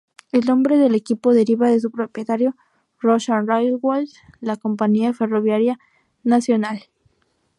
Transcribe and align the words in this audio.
El 0.31 0.45
nombre 0.47 0.77
del 0.79 0.95
equipo 0.95 1.31
deriva 1.31 1.69
de 1.69 1.79
su 1.79 1.91
propietario, 1.91 2.55
Russian 2.99 3.45
Railways, 3.47 4.15
la 4.39 4.55
compañía 4.55 5.13
ferroviaria 5.13 5.77
nacional. 6.23 6.81